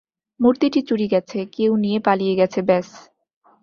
[0.39, 2.89] মূর্তিটি চুরি গেছে, কেউ নিয়ে পালিয়ে গেছে, ব্যস।